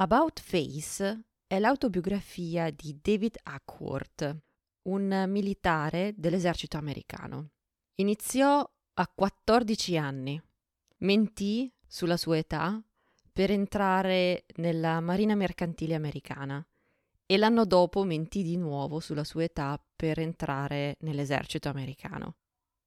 About 0.00 0.38
Face 0.38 1.24
è 1.48 1.58
l'autobiografia 1.58 2.70
di 2.70 3.00
David 3.02 3.36
Ackworth, 3.42 4.42
un 4.82 5.24
militare 5.26 6.14
dell'esercito 6.16 6.76
americano. 6.76 7.48
Iniziò 7.96 8.64
a 8.94 9.08
14 9.12 9.96
anni, 9.96 10.40
mentì 10.98 11.72
sulla 11.84 12.16
sua 12.16 12.36
età 12.36 12.80
per 13.32 13.50
entrare 13.50 14.44
nella 14.58 15.00
Marina 15.00 15.34
Mercantile 15.34 15.96
Americana 15.96 16.64
e 17.26 17.36
l'anno 17.36 17.64
dopo 17.64 18.04
mentì 18.04 18.44
di 18.44 18.56
nuovo 18.56 19.00
sulla 19.00 19.24
sua 19.24 19.42
età 19.42 19.84
per 19.96 20.20
entrare 20.20 20.96
nell'esercito 21.00 21.68
americano. 21.68 22.36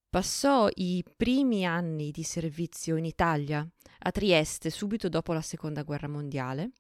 Passò 0.10 0.70
i 0.76 1.04
primi 1.18 1.66
anni 1.66 2.12
di 2.12 2.24
servizio 2.24 2.96
in 2.96 3.04
Italia, 3.04 3.68
a 4.00 4.12
Trieste, 4.12 4.70
subito 4.70 5.10
dopo 5.10 5.34
la 5.34 5.42
Seconda 5.42 5.84
Guerra 5.84 6.08
Mondiale, 6.08 6.72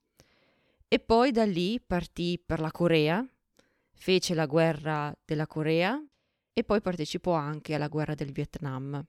e 0.94 1.00
poi 1.00 1.32
da 1.32 1.46
lì 1.46 1.80
partì 1.80 2.38
per 2.45 2.59
la 2.59 2.70
Corea, 2.70 3.26
fece 3.94 4.34
la 4.34 4.45
guerra 4.45 5.17
della 5.23 5.48
Corea 5.48 5.98
e 6.52 6.64
poi 6.66 6.81
partecipò 6.81 7.31
anche 7.31 7.76
alla 7.76 7.88
guerra 7.88 8.14
del 8.14 8.34
Vietnam. 8.34 9.02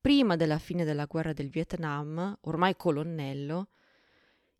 Prima 0.00 0.34
della 0.34 0.58
fine 0.58 0.84
della 0.84 1.04
guerra 1.04 1.32
del 1.32 1.50
Vietnam, 1.50 2.36
ormai 2.40 2.74
colonnello, 2.74 3.68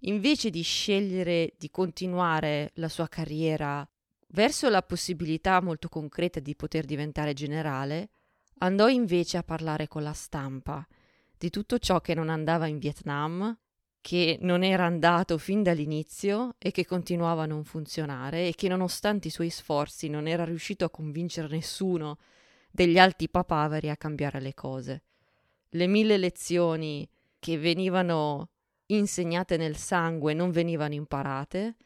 invece 0.03 0.51
di 0.51 0.62
scegliere 0.62 1.55
di 1.59 1.71
continuare 1.71 2.70
la 2.75 2.89
sua 2.89 3.09
carriera 3.09 3.84
verso 4.29 4.69
la 4.69 4.83
possibilità 4.83 5.61
molto 5.61 5.89
concreta 5.89 6.39
di 6.39 6.55
poter 6.55 6.84
diventare 6.84 7.33
generale, 7.33 8.11
andò 8.59 8.87
invece 8.89 9.39
a 9.39 9.43
parlare 9.43 9.89
con 9.89 10.05
la 10.05 10.12
stampa 10.12 10.87
di 11.37 11.51
tutto 11.51 11.81
ciò 11.81 12.01
che 12.01 12.15
non 12.15 12.29
andava 12.29 12.69
in 12.69 12.79
Vietnam 12.79 13.59
che 14.02 14.37
non 14.41 14.65
era 14.65 14.84
andato 14.84 15.38
fin 15.38 15.62
dall'inizio 15.62 16.56
e 16.59 16.73
che 16.73 16.84
continuava 16.84 17.45
a 17.45 17.47
non 17.47 17.62
funzionare 17.62 18.48
e 18.48 18.55
che 18.55 18.66
nonostante 18.66 19.28
i 19.28 19.31
suoi 19.31 19.48
sforzi 19.48 20.09
non 20.09 20.27
era 20.27 20.44
riuscito 20.44 20.84
a 20.84 20.91
convincere 20.91 21.47
nessuno 21.47 22.19
degli 22.69 22.98
alti 22.98 23.28
papaveri 23.28 23.89
a 23.89 23.97
cambiare 23.97 24.41
le 24.41 24.55
cose. 24.55 25.03
Le 25.70 25.86
mille 25.86 26.17
lezioni 26.17 27.09
che 27.39 27.56
venivano 27.59 28.48
insegnate 28.86 29.56
nel 29.56 29.77
sangue 29.77 30.34
non 30.34 30.50
venivano 30.50 30.94
imparate 30.94 31.77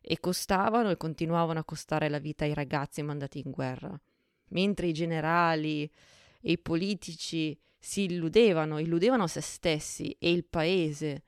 e 0.00 0.18
costavano 0.18 0.88
e 0.88 0.96
continuavano 0.96 1.58
a 1.58 1.64
costare 1.64 2.08
la 2.08 2.18
vita 2.18 2.44
ai 2.44 2.54
ragazzi 2.54 3.02
mandati 3.02 3.42
in 3.44 3.50
guerra, 3.50 4.00
mentre 4.48 4.86
i 4.86 4.94
generali 4.94 5.82
e 6.40 6.52
i 6.52 6.58
politici 6.58 7.56
si 7.78 8.04
illudevano, 8.04 8.78
illudevano 8.78 9.26
se 9.26 9.42
stessi 9.42 10.16
e 10.18 10.30
il 10.30 10.46
paese 10.46 11.24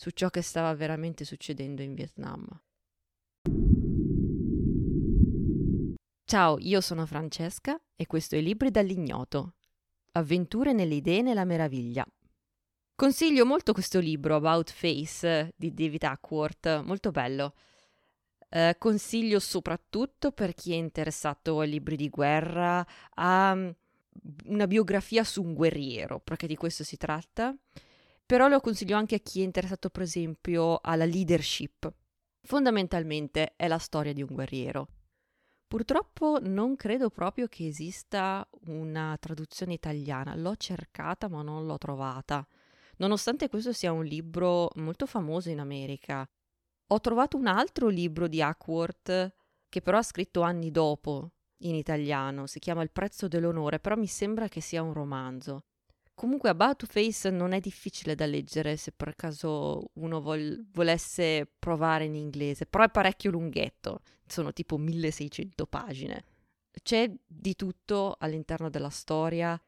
su 0.00 0.08
ciò 0.12 0.30
che 0.30 0.40
stava 0.40 0.74
veramente 0.74 1.26
succedendo 1.26 1.82
in 1.82 1.92
Vietnam. 1.92 2.48
Ciao, 6.24 6.56
io 6.58 6.80
sono 6.80 7.04
Francesca 7.04 7.78
e 7.94 8.06
questo 8.06 8.34
è 8.34 8.40
Libri 8.40 8.70
dall'ignoto. 8.70 9.56
Avventure 10.12 10.72
nelle 10.72 10.94
idee 10.94 11.18
e 11.18 11.22
nella 11.22 11.44
meraviglia. 11.44 12.06
Consiglio 12.94 13.44
molto 13.44 13.74
questo 13.74 13.98
libro, 14.00 14.36
About 14.36 14.70
Face, 14.70 15.52
di 15.54 15.74
David 15.74 16.04
Ackworth, 16.04 16.80
molto 16.80 17.10
bello. 17.10 17.52
Eh, 18.48 18.76
consiglio 18.78 19.38
soprattutto 19.38 20.32
per 20.32 20.54
chi 20.54 20.72
è 20.72 20.76
interessato 20.76 21.60
ai 21.60 21.68
libri 21.68 21.96
di 21.96 22.08
guerra, 22.08 22.86
a 23.16 23.54
mm, 23.54 23.68
una 24.46 24.66
biografia 24.66 25.24
su 25.24 25.42
un 25.42 25.52
guerriero, 25.52 26.20
perché 26.20 26.46
di 26.46 26.56
questo 26.56 26.84
si 26.84 26.96
tratta 26.96 27.54
però 28.30 28.46
lo 28.46 28.60
consiglio 28.60 28.96
anche 28.96 29.16
a 29.16 29.18
chi 29.18 29.40
è 29.40 29.44
interessato 29.44 29.90
per 29.90 30.02
esempio 30.02 30.78
alla 30.80 31.04
leadership. 31.04 31.92
Fondamentalmente 32.42 33.54
è 33.56 33.66
la 33.66 33.78
storia 33.78 34.12
di 34.12 34.22
un 34.22 34.28
guerriero. 34.30 34.86
Purtroppo 35.66 36.38
non 36.40 36.76
credo 36.76 37.10
proprio 37.10 37.48
che 37.48 37.66
esista 37.66 38.48
una 38.66 39.16
traduzione 39.18 39.72
italiana, 39.72 40.36
l'ho 40.36 40.54
cercata 40.54 41.28
ma 41.28 41.42
non 41.42 41.66
l'ho 41.66 41.76
trovata, 41.76 42.46
nonostante 42.98 43.48
questo 43.48 43.72
sia 43.72 43.90
un 43.90 44.04
libro 44.04 44.70
molto 44.76 45.06
famoso 45.06 45.50
in 45.50 45.58
America. 45.58 46.24
Ho 46.86 47.00
trovato 47.00 47.36
un 47.36 47.48
altro 47.48 47.88
libro 47.88 48.28
di 48.28 48.40
Ackworth 48.40 49.34
che 49.68 49.80
però 49.80 49.98
ha 49.98 50.04
scritto 50.04 50.42
anni 50.42 50.70
dopo 50.70 51.32
in 51.62 51.74
italiano, 51.74 52.46
si 52.46 52.60
chiama 52.60 52.82
Il 52.82 52.92
prezzo 52.92 53.26
dell'onore, 53.26 53.80
però 53.80 53.96
mi 53.96 54.06
sembra 54.06 54.46
che 54.46 54.60
sia 54.60 54.82
un 54.82 54.92
romanzo. 54.92 55.64
Comunque 56.20 56.50
About 56.50 56.84
Face 56.84 57.30
non 57.30 57.52
è 57.52 57.60
difficile 57.60 58.14
da 58.14 58.26
leggere 58.26 58.76
se 58.76 58.92
per 58.92 59.16
caso 59.16 59.88
uno 59.94 60.20
vol- 60.20 60.66
volesse 60.70 61.50
provare 61.58 62.04
in 62.04 62.14
inglese, 62.14 62.66
però 62.66 62.84
è 62.84 62.90
parecchio 62.90 63.30
lunghetto, 63.30 64.02
sono 64.26 64.52
tipo 64.52 64.76
1600 64.76 65.64
pagine. 65.64 66.24
C'è 66.82 67.10
di 67.26 67.56
tutto 67.56 68.16
all'interno 68.18 68.68
della 68.68 68.90
storia, 68.90 69.58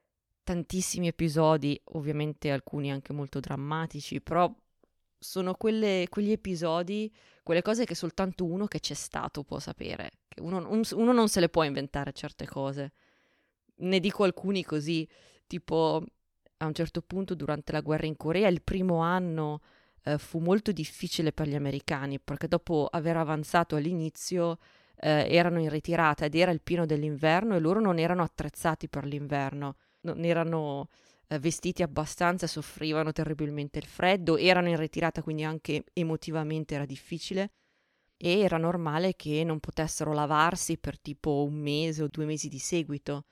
tantissimi 0.45 1.07
episodi, 1.07 1.81
ovviamente 1.93 2.51
alcuni 2.51 2.93
anche 2.93 3.15
molto 3.15 3.41
drammatici, 3.41 4.21
però 4.21 4.55
sono 5.19 5.55
quelle, 5.55 6.05
quegli 6.11 6.33
episodi, 6.33 7.11
quelle 7.43 7.63
cose 7.63 7.87
che 7.87 7.95
soltanto 7.95 8.45
uno 8.45 8.67
che 8.67 8.81
c'è 8.81 8.93
stato 8.93 9.43
può 9.43 9.59
sapere. 9.59 10.11
Uno, 10.43 10.59
un, 10.69 10.83
uno 10.93 11.13
non 11.13 11.31
se 11.31 11.41
le 11.41 11.49
può 11.49 11.63
inventare 11.63 12.13
certe 12.13 12.45
cose. 12.47 12.93
Ne 13.77 14.01
dico 14.01 14.25
alcuni 14.25 14.63
così, 14.63 15.09
tipo 15.47 16.05
a 16.63 16.67
un 16.67 16.75
certo 16.75 17.03
punto 17.03 17.35
durante 17.35 17.73
la 17.73 17.81
guerra 17.81 18.07
in 18.07 18.17
Corea, 18.17 18.49
il 18.49 18.63
primo 18.63 18.99
anno 18.99 19.61
eh, 20.05 20.19
fu 20.19 20.39
molto 20.39 20.73
difficile 20.73 21.33
per 21.33 21.49
gli 21.49 21.55
americani 21.55 22.19
perché 22.19 22.49
dopo 22.49 22.89
aver 22.91 23.17
avanzato 23.17 23.77
all'inizio 23.77 24.59
eh, 24.97 25.27
erano 25.31 25.61
in 25.61 25.69
ritirata 25.69 26.25
ed 26.25 26.35
era 26.35 26.51
il 26.51 26.61
pieno 26.63 26.87
dell'inverno 26.87 27.57
e 27.57 27.59
loro 27.61 27.81
non 27.81 27.99
erano 27.99 28.23
attrezzati 28.23 28.89
per 28.89 29.05
l'inverno, 29.05 29.77
non 30.03 30.25
erano 30.25 30.89
eh, 31.29 31.39
vestiti 31.39 31.83
abbastanza, 31.83 32.47
soffrivano 32.47 33.13
terribilmente 33.13 33.79
il 33.79 33.87
freddo, 33.87 34.37
erano 34.37 34.69
in 34.69 34.77
ritirata 34.77 35.23
quindi 35.23 35.45
anche 35.45 35.85
emotivamente 35.93 36.75
era 36.75 36.87
difficile. 36.87 37.51
E 38.25 38.39
era 38.39 38.57
normale 38.57 39.17
che 39.17 39.43
non 39.43 39.59
potessero 39.59 40.13
lavarsi 40.13 40.79
per 40.79 41.01
tipo 41.01 41.43
un 41.43 41.55
mese 41.55 42.05
o 42.05 42.09
due 42.09 42.25
mesi 42.25 42.49
di 42.49 42.61
seguito 42.61 43.25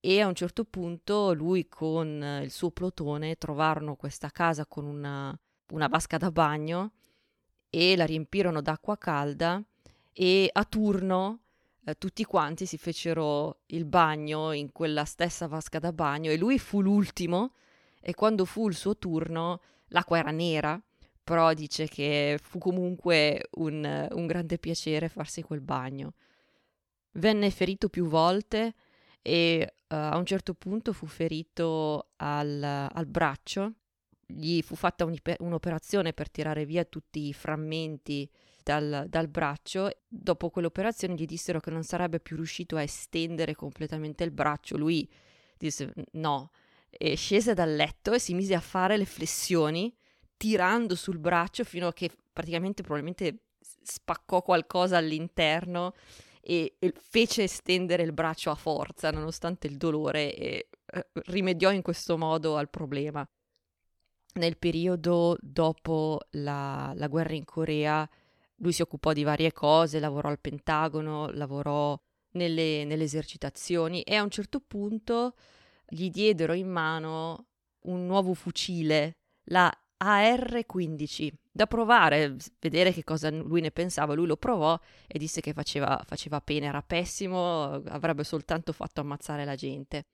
e 0.00 0.20
a 0.20 0.26
un 0.26 0.34
certo 0.34 0.64
punto 0.64 1.32
lui 1.32 1.68
con 1.68 2.40
il 2.42 2.50
suo 2.50 2.70
plotone 2.70 3.36
trovarono 3.36 3.96
questa 3.96 4.30
casa 4.30 4.66
con 4.66 4.84
una, 4.84 5.36
una 5.72 5.88
vasca 5.88 6.16
da 6.16 6.30
bagno 6.30 6.92
e 7.70 7.96
la 7.96 8.04
riempirono 8.04 8.62
d'acqua 8.62 8.96
calda 8.96 9.62
e 10.12 10.48
a 10.52 10.64
turno 10.64 11.40
eh, 11.84 11.96
tutti 11.96 12.24
quanti 12.24 12.66
si 12.66 12.78
fecero 12.78 13.60
il 13.66 13.84
bagno 13.84 14.52
in 14.52 14.72
quella 14.72 15.04
stessa 15.04 15.46
vasca 15.46 15.78
da 15.78 15.92
bagno 15.92 16.30
e 16.30 16.36
lui 16.36 16.58
fu 16.58 16.80
l'ultimo 16.80 17.52
e 18.00 18.14
quando 18.14 18.44
fu 18.44 18.68
il 18.68 18.74
suo 18.74 18.96
turno 18.96 19.60
l'acqua 19.88 20.18
era 20.18 20.30
nera 20.30 20.80
però 21.28 21.52
dice 21.52 21.88
che 21.88 22.38
fu 22.40 22.56
comunque 22.56 23.50
un, 23.56 24.08
un 24.12 24.26
grande 24.26 24.56
piacere 24.56 25.10
farsi 25.10 25.42
quel 25.42 25.60
bagno. 25.60 26.14
Venne 27.12 27.50
ferito 27.50 27.90
più 27.90 28.06
volte 28.06 28.72
e 29.20 29.74
a 29.88 30.16
un 30.16 30.26
certo 30.26 30.54
punto 30.54 30.92
fu 30.92 31.06
ferito 31.06 32.10
al, 32.16 32.62
al 32.62 33.06
braccio, 33.06 33.74
gli 34.26 34.60
fu 34.60 34.74
fatta 34.74 35.06
un'operazione 35.38 36.12
per 36.12 36.30
tirare 36.30 36.66
via 36.66 36.84
tutti 36.84 37.28
i 37.28 37.32
frammenti 37.32 38.30
dal, 38.62 39.06
dal, 39.08 39.28
braccio. 39.28 39.90
Dopo 40.06 40.50
quell'operazione 40.50 41.14
gli 41.14 41.24
dissero 41.24 41.60
che 41.60 41.70
non 41.70 41.82
sarebbe 41.82 42.20
più 42.20 42.36
riuscito 42.36 42.76
a 42.76 42.82
estendere 42.82 43.54
completamente 43.54 44.24
il 44.24 44.30
braccio. 44.30 44.76
Lui 44.76 45.10
disse 45.56 45.92
no, 46.12 46.50
e 46.90 47.16
scese 47.16 47.54
dal 47.54 47.74
letto 47.74 48.12
e 48.12 48.18
si 48.18 48.34
mise 48.34 48.54
a 48.54 48.60
fare 48.60 48.98
le 48.98 49.06
flessioni 49.06 49.94
tirando 50.36 50.94
sul 50.94 51.18
braccio 51.18 51.64
fino 51.64 51.88
a 51.88 51.92
che 51.92 52.10
praticamente 52.32 52.82
probabilmente 52.82 53.44
spaccò 53.82 54.42
qualcosa 54.42 54.98
all'interno 54.98 55.94
e, 56.48 56.76
fece 56.98 57.42
estendere 57.42 58.02
il 58.02 58.12
braccio 58.12 58.50
a 58.50 58.54
forza 58.54 59.10
nonostante 59.10 59.66
il 59.66 59.76
dolore 59.76 60.34
e 60.34 60.68
eh, 60.86 61.06
rimediò 61.26 61.70
in 61.70 61.82
questo 61.82 62.16
modo 62.16 62.56
al 62.56 62.70
problema. 62.70 63.28
Nel 64.34 64.56
periodo 64.56 65.36
dopo 65.40 66.20
la, 66.30 66.92
la 66.94 67.08
guerra 67.08 67.34
in 67.34 67.44
Corea 67.44 68.08
lui 68.56 68.72
si 68.72 68.82
occupò 68.82 69.12
di 69.12 69.24
varie 69.24 69.52
cose, 69.52 70.00
lavorò 70.00 70.30
al 70.30 70.40
Pentagono, 70.40 71.28
lavorò 71.30 71.98
nelle, 72.32 72.84
nelle 72.84 73.04
esercitazioni 73.04 74.02
e 74.02 74.16
a 74.16 74.22
un 74.22 74.30
certo 74.30 74.60
punto 74.60 75.34
gli 75.86 76.10
diedero 76.10 76.54
in 76.54 76.68
mano 76.68 77.46
un 77.82 78.06
nuovo 78.06 78.34
fucile, 78.34 79.18
la 79.44 79.72
AR-15 79.98 81.30
da 81.50 81.66
provare, 81.66 82.36
vedere 82.60 82.92
che 82.92 83.04
cosa 83.04 83.30
lui 83.30 83.60
ne 83.60 83.70
pensava. 83.70 84.14
Lui 84.14 84.26
lo 84.26 84.36
provò 84.36 84.78
e 85.06 85.18
disse 85.18 85.40
che 85.40 85.52
faceva, 85.52 86.02
faceva 86.06 86.40
pena, 86.40 86.66
era 86.66 86.82
pessimo, 86.82 87.82
avrebbe 87.86 88.24
soltanto 88.24 88.72
fatto 88.72 89.00
ammazzare 89.00 89.44
la 89.44 89.56
gente. 89.56 90.06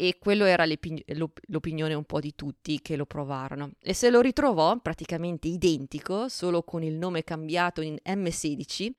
e 0.00 0.16
quello 0.20 0.44
era 0.44 0.64
l'op- 0.64 1.40
l'opinione 1.48 1.92
un 1.94 2.04
po' 2.04 2.20
di 2.20 2.34
tutti 2.36 2.80
che 2.80 2.94
lo 2.96 3.04
provarono. 3.04 3.72
E 3.80 3.94
se 3.94 4.10
lo 4.10 4.20
ritrovò 4.20 4.78
praticamente 4.78 5.48
identico, 5.48 6.28
solo 6.28 6.62
con 6.62 6.84
il 6.84 6.94
nome 6.94 7.24
cambiato 7.24 7.80
in 7.80 7.96
M16, 8.04 8.90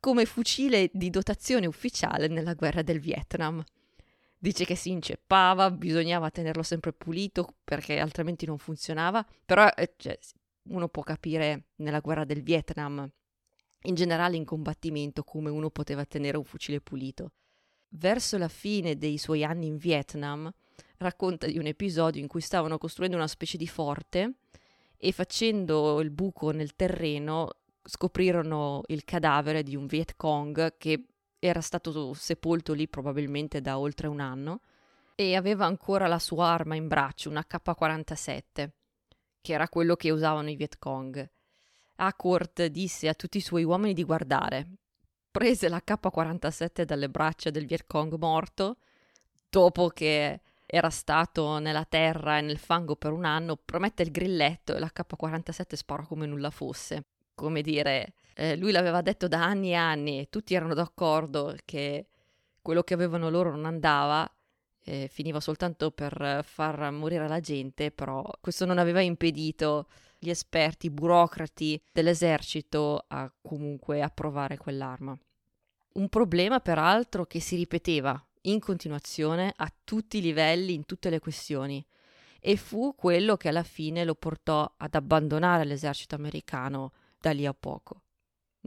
come 0.00 0.24
fucile 0.24 0.90
di 0.92 1.10
dotazione 1.10 1.66
ufficiale 1.66 2.26
nella 2.26 2.54
guerra 2.54 2.82
del 2.82 2.98
Vietnam. 2.98 3.62
Dice 4.40 4.64
che 4.64 4.76
si 4.76 4.90
inceppava, 4.90 5.70
bisognava 5.70 6.30
tenerlo 6.30 6.62
sempre 6.62 6.92
pulito 6.92 7.56
perché 7.64 7.98
altrimenti 7.98 8.46
non 8.46 8.58
funzionava, 8.58 9.26
però 9.44 9.68
eh, 9.74 9.94
cioè, 9.96 10.16
uno 10.68 10.88
può 10.88 11.02
capire 11.02 11.70
nella 11.76 11.98
guerra 11.98 12.24
del 12.24 12.42
Vietnam, 12.42 13.10
in 13.82 13.94
generale 13.94 14.36
in 14.36 14.44
combattimento, 14.44 15.24
come 15.24 15.50
uno 15.50 15.70
poteva 15.70 16.04
tenere 16.04 16.36
un 16.36 16.44
fucile 16.44 16.80
pulito. 16.80 17.32
Verso 17.90 18.38
la 18.38 18.48
fine 18.48 18.96
dei 18.96 19.18
suoi 19.18 19.42
anni 19.42 19.66
in 19.66 19.76
Vietnam, 19.76 20.52
racconta 20.98 21.46
di 21.46 21.58
un 21.58 21.66
episodio 21.66 22.20
in 22.20 22.28
cui 22.28 22.40
stavano 22.40 22.78
costruendo 22.78 23.16
una 23.16 23.26
specie 23.26 23.56
di 23.56 23.66
forte 23.66 24.34
e 24.96 25.12
facendo 25.12 26.00
il 26.00 26.10
buco 26.10 26.50
nel 26.50 26.74
terreno 26.74 27.48
scoprirono 27.82 28.82
il 28.88 29.04
cadavere 29.04 29.62
di 29.62 29.74
un 29.74 29.86
Viet 29.86 30.14
Cong 30.16 30.76
che 30.76 31.06
era 31.38 31.60
stato 31.60 32.14
sepolto 32.14 32.72
lì 32.72 32.88
probabilmente 32.88 33.60
da 33.60 33.78
oltre 33.78 34.06
un 34.06 34.20
anno 34.20 34.60
e 35.14 35.36
aveva 35.36 35.66
ancora 35.66 36.06
la 36.06 36.18
sua 36.18 36.46
arma 36.46 36.74
in 36.74 36.88
braccio, 36.88 37.28
una 37.28 37.44
K-47, 37.44 38.68
che 39.40 39.52
era 39.52 39.68
quello 39.68 39.96
che 39.96 40.10
usavano 40.10 40.50
i 40.50 40.56
Viet 40.56 40.78
Cong. 40.78 41.28
Akurt 41.96 42.66
disse 42.66 43.08
a 43.08 43.14
tutti 43.14 43.38
i 43.38 43.42
suoi 43.42 43.64
uomini 43.64 43.94
di 43.94 44.04
guardare, 44.04 44.68
prese 45.30 45.68
la 45.68 45.80
K-47 45.80 46.82
dalle 46.82 47.08
braccia 47.08 47.50
del 47.50 47.66
Vietcong 47.66 48.14
morto, 48.16 48.76
dopo 49.48 49.88
che 49.88 50.40
era 50.64 50.90
stato 50.90 51.58
nella 51.58 51.84
terra 51.84 52.38
e 52.38 52.42
nel 52.42 52.58
fango 52.58 52.94
per 52.94 53.12
un 53.12 53.24
anno, 53.24 53.56
promette 53.56 54.02
il 54.02 54.10
grilletto 54.10 54.76
e 54.76 54.78
la 54.78 54.90
K-47 54.90 55.74
spara 55.74 56.04
come 56.04 56.26
nulla 56.26 56.50
fosse. 56.50 57.06
Come 57.34 57.62
dire, 57.62 58.14
eh, 58.38 58.54
lui 58.54 58.70
l'aveva 58.70 59.02
detto 59.02 59.26
da 59.26 59.42
anni 59.44 59.70
e 59.70 59.74
anni 59.74 60.20
e 60.20 60.28
tutti 60.30 60.54
erano 60.54 60.72
d'accordo 60.72 61.56
che 61.64 62.06
quello 62.62 62.84
che 62.84 62.94
avevano 62.94 63.30
loro 63.30 63.50
non 63.50 63.64
andava, 63.64 64.30
eh, 64.84 65.08
finiva 65.10 65.40
soltanto 65.40 65.90
per 65.90 66.44
far 66.44 66.92
morire 66.92 67.26
la 67.26 67.40
gente, 67.40 67.90
però 67.90 68.24
questo 68.40 68.64
non 68.64 68.78
aveva 68.78 69.00
impedito 69.00 69.88
gli 70.20 70.30
esperti, 70.30 70.88
burocrati 70.88 71.82
dell'esercito 71.90 73.04
a 73.08 73.28
comunque 73.42 74.02
approvare 74.02 74.56
quell'arma. 74.56 75.18
Un 75.94 76.08
problema, 76.08 76.60
peraltro, 76.60 77.26
che 77.26 77.40
si 77.40 77.56
ripeteva 77.56 78.24
in 78.42 78.60
continuazione 78.60 79.52
a 79.56 79.72
tutti 79.82 80.18
i 80.18 80.22
livelli, 80.22 80.74
in 80.74 80.86
tutte 80.86 81.10
le 81.10 81.18
questioni, 81.18 81.84
e 82.38 82.56
fu 82.56 82.94
quello 82.94 83.36
che 83.36 83.48
alla 83.48 83.64
fine 83.64 84.04
lo 84.04 84.14
portò 84.14 84.72
ad 84.76 84.94
abbandonare 84.94 85.64
l'esercito 85.64 86.14
americano 86.14 86.92
da 87.18 87.32
lì 87.32 87.44
a 87.44 87.52
poco. 87.52 88.02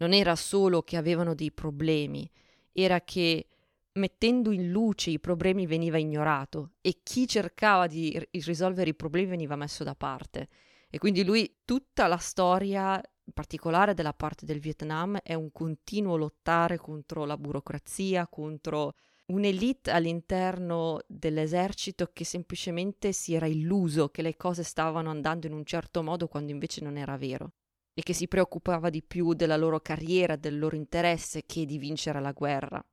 Non 0.01 0.13
era 0.13 0.35
solo 0.35 0.81
che 0.81 0.97
avevano 0.97 1.35
dei 1.35 1.51
problemi, 1.51 2.27
era 2.71 3.01
che 3.01 3.45
mettendo 3.93 4.49
in 4.49 4.71
luce 4.71 5.11
i 5.11 5.19
problemi 5.19 5.67
veniva 5.67 5.99
ignorato 5.99 6.71
e 6.81 7.01
chi 7.03 7.27
cercava 7.27 7.85
di 7.85 8.19
risolvere 8.31 8.89
i 8.89 8.95
problemi 8.95 9.27
veniva 9.27 9.55
messo 9.55 9.83
da 9.83 9.93
parte. 9.93 10.49
E 10.89 10.97
quindi 10.97 11.23
lui 11.23 11.57
tutta 11.65 12.07
la 12.07 12.17
storia 12.17 12.95
in 12.95 13.33
particolare 13.33 13.93
della 13.93 14.13
parte 14.13 14.47
del 14.47 14.59
Vietnam, 14.59 15.19
è 15.21 15.35
un 15.35 15.51
continuo 15.51 16.17
lottare 16.17 16.77
contro 16.77 17.23
la 17.23 17.37
burocrazia, 17.37 18.27
contro 18.27 18.95
un'elite 19.27 19.91
all'interno 19.91 20.99
dell'esercito 21.05 22.09
che 22.11 22.25
semplicemente 22.25 23.11
si 23.11 23.35
era 23.35 23.45
illuso 23.45 24.09
che 24.09 24.23
le 24.23 24.35
cose 24.35 24.63
stavano 24.63 25.11
andando 25.11 25.45
in 25.45 25.53
un 25.53 25.63
certo 25.63 26.01
modo 26.01 26.27
quando 26.27 26.51
invece 26.51 26.81
non 26.81 26.97
era 26.97 27.15
vero 27.17 27.53
e 28.01 28.03
che 28.03 28.13
si 28.13 28.27
preoccupava 28.27 28.89
di 28.89 29.03
più 29.03 29.33
della 29.33 29.57
loro 29.57 29.79
carriera, 29.79 30.35
del 30.35 30.57
loro 30.57 30.75
interesse 30.75 31.45
che 31.45 31.65
di 31.65 31.77
vincere 31.77 32.19
la 32.19 32.31
guerra 32.31 32.83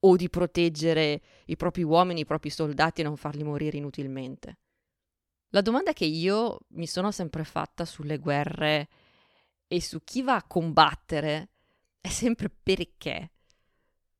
o 0.00 0.16
di 0.16 0.28
proteggere 0.28 1.22
i 1.46 1.56
propri 1.56 1.82
uomini, 1.82 2.20
i 2.20 2.26
propri 2.26 2.50
soldati 2.50 3.00
e 3.00 3.04
non 3.04 3.16
farli 3.16 3.44
morire 3.44 3.78
inutilmente. 3.78 4.58
La 5.50 5.62
domanda 5.62 5.94
che 5.94 6.04
io 6.04 6.60
mi 6.72 6.86
sono 6.86 7.10
sempre 7.10 7.44
fatta 7.44 7.86
sulle 7.86 8.18
guerre 8.18 8.88
e 9.66 9.80
su 9.80 10.04
chi 10.04 10.20
va 10.20 10.34
a 10.34 10.44
combattere 10.44 11.52
è 11.98 12.08
sempre 12.08 12.50
perché. 12.50 13.30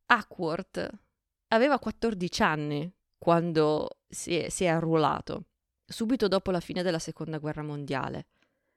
Ackworth 0.06 0.90
aveva 1.48 1.78
14 1.78 2.42
anni 2.42 2.90
quando 3.18 3.98
si 4.08 4.36
è, 4.36 4.48
si 4.48 4.64
è 4.64 4.68
arruolato, 4.68 5.44
subito 5.84 6.26
dopo 6.26 6.50
la 6.50 6.60
fine 6.60 6.82
della 6.82 6.98
seconda 6.98 7.36
guerra 7.36 7.62
mondiale. 7.62 8.28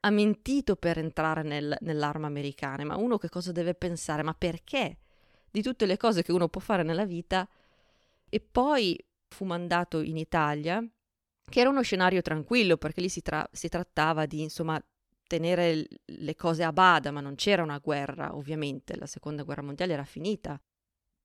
Ha 0.05 0.11
mentito 0.11 0.75
per 0.75 0.99
entrare 0.99 1.41
nel, 1.41 1.75
nell'arma 1.79 2.27
americana, 2.27 2.85
ma 2.85 2.95
uno 2.95 3.17
che 3.17 3.27
cosa 3.27 3.51
deve 3.51 3.73
pensare? 3.73 4.21
Ma 4.21 4.35
perché? 4.35 4.97
Di 5.49 5.63
tutte 5.63 5.87
le 5.87 5.97
cose 5.97 6.21
che 6.21 6.31
uno 6.31 6.47
può 6.47 6.61
fare 6.61 6.83
nella 6.83 7.05
vita. 7.05 7.49
E 8.29 8.39
poi 8.39 9.03
fu 9.29 9.45
mandato 9.45 10.01
in 10.01 10.17
Italia, 10.17 10.87
che 11.49 11.59
era 11.59 11.69
uno 11.69 11.81
scenario 11.81 12.21
tranquillo, 12.21 12.77
perché 12.77 13.01
lì 13.01 13.09
si, 13.09 13.23
tra- 13.23 13.49
si 13.51 13.67
trattava 13.67 14.27
di, 14.27 14.43
insomma, 14.43 14.79
tenere 15.25 15.87
le 16.05 16.35
cose 16.35 16.63
a 16.63 16.71
bada, 16.71 17.09
ma 17.09 17.19
non 17.19 17.33
c'era 17.33 17.63
una 17.63 17.79
guerra, 17.79 18.35
ovviamente, 18.35 18.95
la 18.97 19.07
seconda 19.07 19.41
guerra 19.41 19.63
mondiale 19.63 19.93
era 19.93 20.05
finita. 20.05 20.61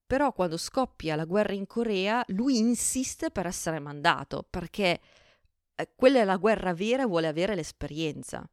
Però 0.06 0.32
quando 0.32 0.56
scoppia 0.56 1.16
la 1.16 1.26
guerra 1.26 1.52
in 1.52 1.66
Corea, 1.66 2.24
lui 2.28 2.56
insiste 2.56 3.30
per 3.30 3.44
essere 3.44 3.78
mandato, 3.78 4.46
perché 4.48 5.00
eh, 5.74 5.90
quella 5.94 6.20
è 6.20 6.24
la 6.24 6.38
guerra 6.38 6.72
vera 6.72 7.02
e 7.02 7.06
vuole 7.06 7.26
avere 7.26 7.54
l'esperienza. 7.54 8.48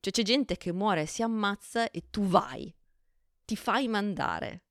Cioè 0.00 0.12
c'è 0.12 0.22
gente 0.22 0.56
che 0.56 0.72
muore 0.72 1.06
si 1.06 1.22
ammazza 1.22 1.90
e 1.90 2.04
tu 2.10 2.24
vai, 2.24 2.72
ti 3.44 3.56
fai 3.56 3.88
mandare, 3.88 4.62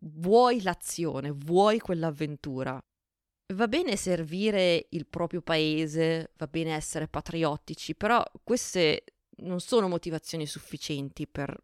vuoi 0.00 0.62
l'azione, 0.62 1.32
vuoi 1.32 1.78
quell'avventura. 1.80 2.82
Va 3.54 3.68
bene 3.68 3.96
servire 3.96 4.86
il 4.90 5.06
proprio 5.06 5.40
paese, 5.40 6.32
va 6.36 6.46
bene 6.46 6.74
essere 6.74 7.08
patriottici, 7.08 7.94
però 7.94 8.22
queste 8.42 9.04
non 9.38 9.60
sono 9.60 9.88
motivazioni 9.88 10.46
sufficienti 10.46 11.26
per, 11.26 11.56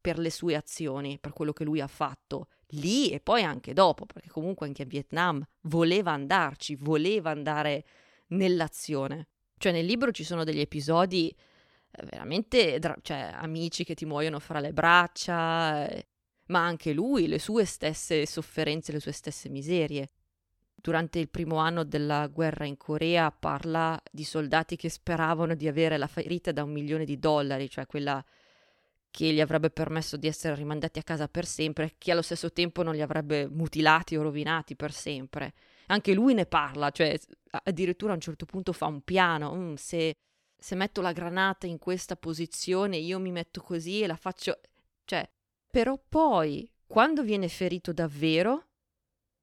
per 0.00 0.18
le 0.18 0.30
sue 0.30 0.54
azioni, 0.54 1.18
per 1.18 1.32
quello 1.32 1.52
che 1.52 1.64
lui 1.64 1.80
ha 1.80 1.86
fatto 1.86 2.48
lì 2.74 3.10
e 3.10 3.20
poi 3.20 3.42
anche 3.42 3.72
dopo, 3.72 4.06
perché 4.06 4.28
comunque 4.28 4.66
anche 4.66 4.82
a 4.82 4.86
Vietnam 4.86 5.44
voleva 5.62 6.12
andarci, 6.12 6.76
voleva 6.76 7.30
andare 7.30 7.84
nell'azione. 8.28 9.28
Cioè 9.56 9.72
nel 9.72 9.84
libro 9.84 10.10
ci 10.10 10.24
sono 10.24 10.44
degli 10.44 10.60
episodi 10.60 11.34
eh, 11.90 12.04
veramente, 12.06 12.80
cioè 13.02 13.30
amici 13.34 13.84
che 13.84 13.94
ti 13.94 14.06
muoiono 14.06 14.38
fra 14.38 14.60
le 14.60 14.72
braccia, 14.72 15.88
eh, 15.88 16.06
ma 16.46 16.64
anche 16.64 16.92
lui, 16.92 17.28
le 17.28 17.38
sue 17.38 17.64
stesse 17.64 18.26
sofferenze, 18.26 18.92
le 18.92 19.00
sue 19.00 19.12
stesse 19.12 19.48
miserie 19.48 20.10
durante 20.80 21.18
il 21.18 21.28
primo 21.28 21.56
anno 21.56 21.84
della 21.84 22.26
guerra 22.28 22.64
in 22.64 22.76
Corea 22.76 23.30
parla 23.30 24.00
di 24.10 24.24
soldati 24.24 24.76
che 24.76 24.88
speravano 24.88 25.54
di 25.54 25.68
avere 25.68 25.98
la 25.98 26.06
ferita 26.06 26.52
da 26.52 26.64
un 26.64 26.72
milione 26.72 27.04
di 27.04 27.18
dollari, 27.18 27.68
cioè 27.68 27.86
quella 27.86 28.24
che 29.10 29.32
gli 29.32 29.40
avrebbe 29.40 29.70
permesso 29.70 30.16
di 30.16 30.28
essere 30.28 30.54
rimandati 30.54 30.98
a 30.98 31.02
casa 31.02 31.28
per 31.28 31.44
sempre, 31.44 31.94
che 31.98 32.12
allo 32.12 32.22
stesso 32.22 32.52
tempo 32.52 32.82
non 32.82 32.94
li 32.94 33.02
avrebbe 33.02 33.48
mutilati 33.48 34.16
o 34.16 34.22
rovinati 34.22 34.76
per 34.76 34.92
sempre. 34.92 35.52
Anche 35.86 36.14
lui 36.14 36.34
ne 36.34 36.46
parla, 36.46 36.90
cioè 36.90 37.18
addirittura 37.64 38.12
a 38.12 38.14
un 38.14 38.20
certo 38.20 38.46
punto 38.46 38.72
fa 38.72 38.86
un 38.86 39.02
piano, 39.02 39.54
mm, 39.54 39.74
se, 39.74 40.14
se 40.60 40.74
metto 40.74 41.00
la 41.00 41.12
granata 41.12 41.66
in 41.66 41.78
questa 41.78 42.16
posizione 42.16 42.98
io 42.98 43.18
mi 43.18 43.32
metto 43.32 43.62
così 43.62 44.02
e 44.02 44.06
la 44.06 44.16
faccio... 44.16 44.60
cioè, 45.04 45.28
però 45.70 45.98
poi, 46.06 46.70
quando 46.86 47.22
viene 47.22 47.48
ferito 47.48 47.92
davvero, 47.92 48.66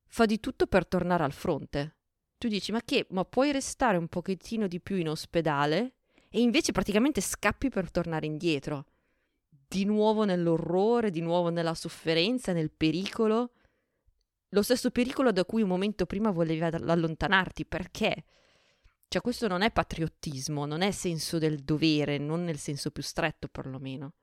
fa 0.05 0.25
di 0.25 0.39
tutto 0.39 0.67
per 0.67 0.85
tornare 0.85 1.23
al 1.23 1.33
fronte. 1.33 1.95
Tu 2.37 2.47
dici, 2.47 2.71
ma 2.71 2.81
che, 2.81 3.07
ma 3.09 3.25
puoi 3.25 3.51
restare 3.51 3.97
un 3.97 4.07
pochettino 4.07 4.67
di 4.67 4.79
più 4.79 4.95
in 4.95 5.09
ospedale? 5.09 5.95
E 6.29 6.39
invece 6.41 6.71
praticamente 6.71 7.19
scappi 7.19 7.69
per 7.69 7.89
tornare 7.89 8.27
indietro. 8.27 8.85
Di 9.49 9.85
nuovo 9.85 10.23
nell'orrore, 10.23 11.09
di 11.09 11.21
nuovo 11.21 11.49
nella 11.49 11.73
sofferenza, 11.73 12.53
nel 12.53 12.71
pericolo. 12.71 13.53
Lo 14.49 14.61
stesso 14.61 14.91
pericolo 14.91 15.31
da 15.31 15.45
cui 15.45 15.63
un 15.63 15.69
momento 15.69 16.05
prima 16.05 16.29
volevi 16.29 16.61
allontanarti. 16.61 17.65
Perché? 17.65 18.25
Cioè, 19.09 19.21
questo 19.21 19.47
non 19.47 19.61
è 19.61 19.71
patriottismo, 19.71 20.65
non 20.65 20.81
è 20.81 20.91
senso 20.91 21.37
del 21.37 21.59
dovere, 21.59 22.17
non 22.17 22.43
nel 22.43 22.57
senso 22.57 22.91
più 22.91 23.01
stretto 23.03 23.47
perlomeno. 23.47 24.15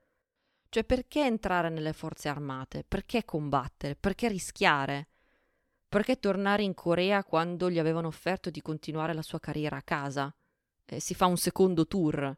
Cioè, 0.69 0.85
perché 0.85 1.25
entrare 1.25 1.71
nelle 1.71 1.93
forze 1.93 2.29
armate? 2.29 2.85
Perché 2.87 3.25
combattere? 3.25 3.97
Perché 3.97 4.29
rischiare? 4.29 5.09
Perché 5.89 6.19
tornare 6.19 6.65
in 6.65 6.75
Corea 6.75 7.25
quando 7.25 7.71
gli 7.71 7.79
avevano 7.79 8.09
offerto 8.09 8.51
di 8.51 8.61
continuare 8.61 9.15
la 9.15 9.23
sua 9.23 9.39
carriera 9.39 9.77
a 9.77 9.83
casa? 9.83 10.35
Eh, 10.85 11.01
si 11.01 11.15
fa 11.15 11.27
un 11.27 11.37
secondo 11.37 11.87
tour. 11.87 12.37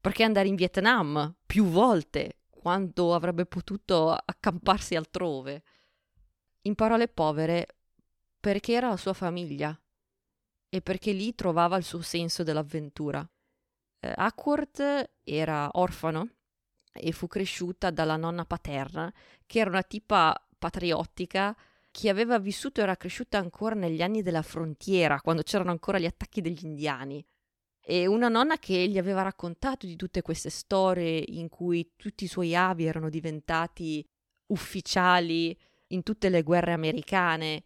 Perché 0.00 0.24
andare 0.24 0.48
in 0.48 0.56
Vietnam 0.56 1.36
più 1.46 1.66
volte 1.66 2.40
quando 2.48 3.14
avrebbe 3.14 3.46
potuto 3.46 4.12
accamparsi 4.12 4.96
altrove? 4.96 5.62
In 6.62 6.74
parole 6.74 7.06
povere, 7.06 7.76
perché 8.40 8.72
era 8.72 8.88
la 8.88 8.96
sua 8.96 9.12
famiglia. 9.12 9.78
E 10.68 10.80
perché 10.82 11.12
lì 11.12 11.34
trovava 11.34 11.76
il 11.76 11.84
suo 11.84 12.00
senso 12.02 12.42
dell'avventura. 12.42 13.28
Eh, 14.00 14.12
Ackworth 14.16 15.10
era 15.24 15.68
orfano 15.72 16.28
e 16.92 17.12
fu 17.12 17.26
cresciuta 17.26 17.90
dalla 17.90 18.16
nonna 18.16 18.44
paterna, 18.44 19.12
che 19.46 19.60
era 19.60 19.70
una 19.70 19.82
tipa 19.82 20.34
patriottica 20.58 21.56
che 21.90 22.08
aveva 22.08 22.38
vissuto 22.38 22.80
e 22.80 22.82
era 22.84 22.96
cresciuta 22.96 23.38
ancora 23.38 23.74
negli 23.74 24.02
anni 24.02 24.22
della 24.22 24.42
frontiera, 24.42 25.20
quando 25.20 25.42
c'erano 25.42 25.70
ancora 25.70 25.98
gli 25.98 26.06
attacchi 26.06 26.40
degli 26.40 26.64
indiani. 26.64 27.24
E 27.80 28.06
una 28.06 28.28
nonna 28.28 28.58
che 28.58 28.86
gli 28.88 28.98
aveva 28.98 29.22
raccontato 29.22 29.86
di 29.86 29.96
tutte 29.96 30.20
queste 30.20 30.50
storie 30.50 31.24
in 31.28 31.48
cui 31.48 31.92
tutti 31.96 32.24
i 32.24 32.28
suoi 32.28 32.54
avi 32.54 32.84
erano 32.84 33.08
diventati 33.08 34.06
ufficiali 34.48 35.58
in 35.88 36.02
tutte 36.02 36.28
le 36.28 36.42
guerre 36.42 36.72
americane. 36.72 37.64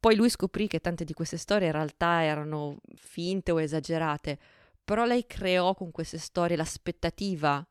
Poi 0.00 0.16
lui 0.16 0.30
scoprì 0.30 0.66
che 0.66 0.80
tante 0.80 1.04
di 1.04 1.12
queste 1.12 1.36
storie 1.36 1.66
in 1.66 1.74
realtà 1.74 2.22
erano 2.22 2.78
finte 2.94 3.52
o 3.52 3.60
esagerate, 3.60 4.38
però 4.82 5.04
lei 5.04 5.26
creò 5.26 5.74
con 5.74 5.90
queste 5.90 6.16
storie 6.16 6.56
l'aspettativa 6.56 7.64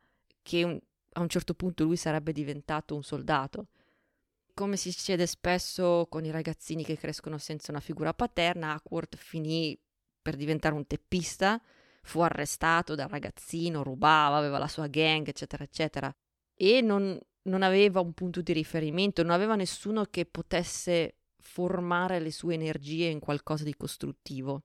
che 0.43 0.63
un, 0.63 0.79
a 1.13 1.21
un 1.21 1.27
certo 1.27 1.55
punto 1.55 1.83
lui 1.83 1.95
sarebbe 1.95 2.31
diventato 2.31 2.93
un 2.93 3.01
soldato. 3.01 3.69
Come 4.53 4.77
si 4.77 4.91
succede 4.91 5.25
spesso 5.25 6.05
con 6.07 6.23
i 6.23 6.29
ragazzini 6.29 6.83
che 6.83 6.97
crescono 6.97 7.39
senza 7.39 7.71
una 7.71 7.79
figura 7.79 8.13
paterna, 8.13 8.73
Ackworth 8.73 9.15
finì 9.15 9.75
per 10.21 10.35
diventare 10.35 10.75
un 10.75 10.85
teppista, 10.85 11.59
fu 12.03 12.19
arrestato 12.19 12.93
dal 12.93 13.09
ragazzino, 13.09 13.81
rubava, 13.81 14.37
aveva 14.37 14.59
la 14.59 14.67
sua 14.67 14.85
gang, 14.85 15.27
eccetera, 15.27 15.63
eccetera, 15.63 16.15
e 16.53 16.81
non, 16.81 17.17
non 17.43 17.63
aveva 17.63 18.01
un 18.01 18.13
punto 18.13 18.41
di 18.41 18.53
riferimento, 18.53 19.23
non 19.23 19.31
aveva 19.31 19.55
nessuno 19.55 20.05
che 20.05 20.25
potesse 20.25 21.18
formare 21.39 22.19
le 22.19 22.31
sue 22.31 22.53
energie 22.53 23.05
in 23.05 23.19
qualcosa 23.19 23.63
di 23.63 23.75
costruttivo 23.75 24.63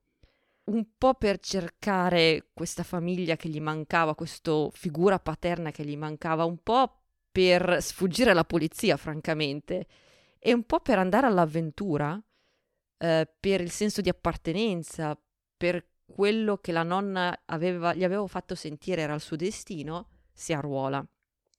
un 0.64 0.86
po' 0.96 1.14
per 1.14 1.40
cercare 1.40 2.48
questa 2.54 2.82
famiglia 2.82 3.36
che 3.36 3.48
gli 3.48 3.60
mancava, 3.60 4.14
questa 4.14 4.68
figura 4.70 5.18
paterna 5.18 5.70
che 5.70 5.84
gli 5.84 5.96
mancava, 5.96 6.44
un 6.44 6.58
po' 6.62 7.00
per 7.30 7.82
sfuggire 7.82 8.30
alla 8.30 8.44
polizia, 8.44 8.96
francamente, 8.96 9.86
e 10.38 10.52
un 10.52 10.64
po' 10.64 10.80
per 10.80 10.98
andare 10.98 11.26
all'avventura, 11.26 12.20
eh, 12.98 13.28
per 13.40 13.60
il 13.60 13.70
senso 13.70 14.00
di 14.00 14.08
appartenenza, 14.08 15.18
per 15.56 15.86
quello 16.06 16.58
che 16.58 16.72
la 16.72 16.82
nonna 16.82 17.42
aveva, 17.46 17.94
gli 17.94 18.04
aveva 18.04 18.26
fatto 18.26 18.54
sentire 18.54 19.02
era 19.02 19.14
il 19.14 19.20
suo 19.20 19.36
destino, 19.36 20.08
si 20.32 20.52
arruola. 20.52 21.06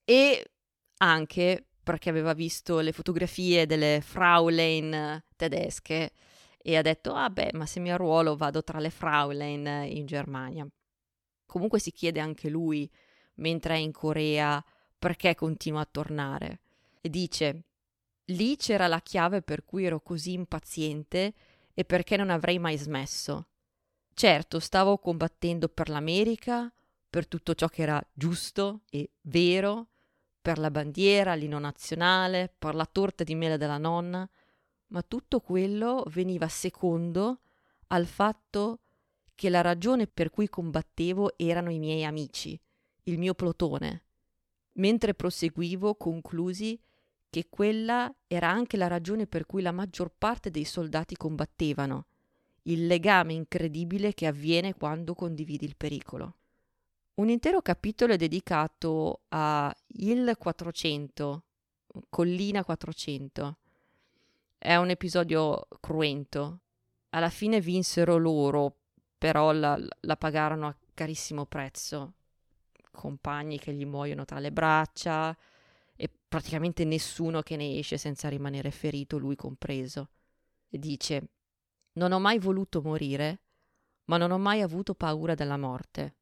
E 0.03 0.51
anche 0.97 1.67
perché 1.85 2.09
aveva 2.09 2.33
visto 2.33 2.79
le 2.79 2.91
fotografie 2.91 3.67
delle 3.67 4.01
Fraulein 4.01 5.23
tedesche 5.35 6.11
e 6.57 6.75
ha 6.75 6.81
detto, 6.81 7.13
ah 7.13 7.29
beh, 7.29 7.51
ma 7.53 7.67
se 7.67 7.79
mi 7.79 7.91
arruolo 7.91 8.35
vado 8.35 8.63
tra 8.63 8.79
le 8.79 8.89
Fraulein 8.89 9.85
in 9.87 10.07
Germania. 10.07 10.67
Comunque 11.45 11.79
si 11.79 11.91
chiede 11.91 12.19
anche 12.19 12.49
lui, 12.49 12.89
mentre 13.35 13.75
è 13.75 13.77
in 13.77 13.91
Corea, 13.91 14.65
perché 14.97 15.35
continua 15.35 15.81
a 15.81 15.87
tornare. 15.89 16.61
E 17.01 17.09
dice, 17.09 17.65
lì 18.25 18.57
c'era 18.57 18.87
la 18.87 18.99
chiave 19.01 19.43
per 19.43 19.63
cui 19.63 19.85
ero 19.85 20.01
così 20.01 20.33
impaziente 20.33 21.33
e 21.71 21.85
perché 21.85 22.17
non 22.17 22.31
avrei 22.31 22.57
mai 22.57 22.77
smesso. 22.77 23.49
Certo, 24.15 24.59
stavo 24.59 24.97
combattendo 24.97 25.67
per 25.69 25.89
l'America, 25.89 26.73
per 27.07 27.27
tutto 27.27 27.53
ciò 27.53 27.67
che 27.67 27.83
era 27.83 28.03
giusto 28.11 28.81
e 28.89 29.11
vero, 29.21 29.89
per 30.45 30.59
la 30.59 30.69
bandiera, 30.69 31.33
l'inno 31.33 31.57
nazionale, 31.57 32.53
per 32.55 32.75
la 32.75 32.85
torta 32.85 33.23
di 33.23 33.33
mele 33.33 33.57
della 33.57 33.79
nonna, 33.79 34.29
ma 34.89 35.01
tutto 35.01 35.39
quello 35.39 36.03
veniva 36.09 36.47
secondo 36.47 37.39
al 37.87 38.05
fatto 38.05 38.81
che 39.33 39.49
la 39.49 39.61
ragione 39.61 40.05
per 40.05 40.29
cui 40.29 40.47
combattevo 40.47 41.35
erano 41.39 41.71
i 41.71 41.79
miei 41.79 42.05
amici, 42.05 42.61
il 43.05 43.17
mio 43.17 43.33
plotone. 43.33 44.03
Mentre 44.73 45.15
proseguivo, 45.15 45.95
conclusi 45.95 46.79
che 47.27 47.47
quella 47.49 48.13
era 48.27 48.47
anche 48.47 48.77
la 48.77 48.85
ragione 48.85 49.25
per 49.25 49.47
cui 49.47 49.63
la 49.63 49.71
maggior 49.71 50.13
parte 50.15 50.51
dei 50.51 50.65
soldati 50.65 51.15
combattevano, 51.15 52.05
il 52.65 52.85
legame 52.85 53.33
incredibile 53.33 54.13
che 54.13 54.27
avviene 54.27 54.75
quando 54.75 55.15
condividi 55.15 55.65
il 55.65 55.75
pericolo. 55.75 56.35
Un 57.15 57.29
intero 57.29 57.61
capitolo 57.61 58.11
è 58.11 58.17
dedicato 58.17 59.21
a 59.29 59.73
Il 59.99 60.35
400, 60.37 61.43
Collina 62.09 62.65
400, 62.65 63.57
è 64.57 64.75
un 64.75 64.89
episodio 64.89 65.65
cruento. 65.79 66.59
Alla 67.11 67.29
fine 67.29 67.61
vinsero 67.61 68.17
loro, 68.17 68.79
però 69.17 69.53
la, 69.53 69.79
la 70.01 70.17
pagarono 70.17 70.67
a 70.67 70.75
carissimo 70.93 71.45
prezzo. 71.45 72.15
Compagni 72.91 73.59
che 73.59 73.71
gli 73.71 73.85
muoiono 73.85 74.25
tra 74.25 74.39
le 74.39 74.51
braccia 74.51 75.37
e 75.95 76.09
praticamente 76.27 76.83
nessuno 76.83 77.41
che 77.43 77.55
ne 77.55 77.77
esce 77.77 77.95
senza 77.97 78.27
rimanere 78.27 78.71
ferito, 78.71 79.17
lui 79.17 79.37
compreso. 79.37 80.09
E 80.67 80.77
dice: 80.77 81.29
Non 81.93 82.11
ho 82.11 82.19
mai 82.19 82.39
voluto 82.39 82.81
morire, 82.81 83.39
ma 84.05 84.17
non 84.17 84.31
ho 84.31 84.37
mai 84.37 84.59
avuto 84.59 84.95
paura 84.95 85.33
della 85.33 85.55
morte. 85.55 86.15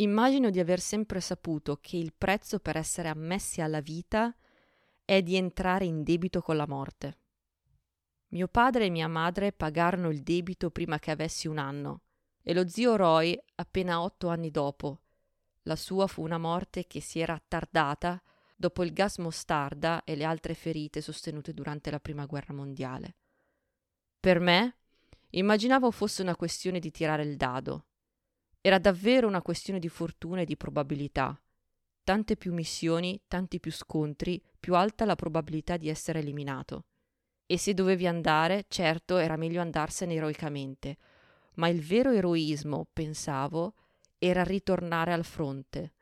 Immagino 0.00 0.48
di 0.48 0.58
aver 0.58 0.80
sempre 0.80 1.20
saputo 1.20 1.76
che 1.78 1.98
il 1.98 2.14
prezzo 2.16 2.58
per 2.58 2.78
essere 2.78 3.08
ammessi 3.08 3.60
alla 3.60 3.80
vita 3.80 4.34
è 5.04 5.20
di 5.22 5.36
entrare 5.36 5.84
in 5.84 6.02
debito 6.02 6.40
con 6.40 6.56
la 6.56 6.66
morte. 6.66 7.18
Mio 8.28 8.48
padre 8.48 8.86
e 8.86 8.90
mia 8.90 9.08
madre 9.08 9.52
pagarono 9.52 10.08
il 10.08 10.22
debito 10.22 10.70
prima 10.70 10.98
che 10.98 11.10
avessi 11.10 11.48
un 11.48 11.58
anno 11.58 12.02
e 12.42 12.54
lo 12.54 12.66
zio 12.66 12.96
Roy 12.96 13.38
appena 13.56 14.00
otto 14.00 14.28
anni 14.28 14.50
dopo. 14.50 15.02
La 15.64 15.76
sua 15.76 16.06
fu 16.06 16.22
una 16.22 16.38
morte 16.38 16.86
che 16.86 17.02
si 17.02 17.18
era 17.18 17.34
attardata 17.34 18.22
dopo 18.56 18.82
il 18.82 18.94
gas 18.94 19.18
mostarda 19.18 20.04
e 20.04 20.16
le 20.16 20.24
altre 20.24 20.54
ferite 20.54 21.02
sostenute 21.02 21.52
durante 21.52 21.90
la 21.90 22.00
Prima 22.00 22.24
Guerra 22.24 22.54
Mondiale. 22.54 23.16
Per 24.18 24.40
me, 24.40 24.76
immaginavo 25.30 25.90
fosse 25.90 26.22
una 26.22 26.36
questione 26.36 26.78
di 26.78 26.90
tirare 26.90 27.22
il 27.22 27.36
dado. 27.36 27.84
Era 28.62 28.78
davvero 28.78 29.26
una 29.26 29.40
questione 29.40 29.78
di 29.78 29.88
fortuna 29.88 30.42
e 30.42 30.44
di 30.44 30.56
probabilità. 30.56 31.40
Tante 32.04 32.36
più 32.36 32.52
missioni, 32.52 33.18
tanti 33.26 33.58
più 33.58 33.72
scontri, 33.72 34.42
più 34.58 34.74
alta 34.74 35.06
la 35.06 35.16
probabilità 35.16 35.78
di 35.78 35.88
essere 35.88 36.18
eliminato. 36.18 36.84
E 37.46 37.56
se 37.56 37.72
dovevi 37.72 38.06
andare, 38.06 38.66
certo 38.68 39.16
era 39.16 39.36
meglio 39.36 39.62
andarsene 39.62 40.14
eroicamente, 40.14 40.98
ma 41.54 41.68
il 41.68 41.80
vero 41.80 42.12
eroismo, 42.12 42.86
pensavo, 42.92 43.74
era 44.18 44.44
ritornare 44.44 45.14
al 45.14 45.24
fronte, 45.24 45.92